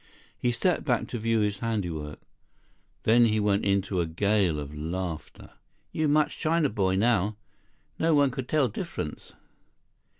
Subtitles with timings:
[0.35, 2.19] He stepped back to view his handiwork.
[3.03, 5.51] Then he went into a gale of laughter.
[5.91, 7.37] "You much China boy now.
[7.99, 9.33] No one could tell difference."